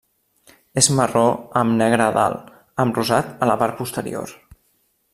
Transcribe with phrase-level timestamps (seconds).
[0.81, 1.25] És marró
[1.61, 2.49] amb negre a dalt,
[2.85, 4.39] amb rosat en la part posterior.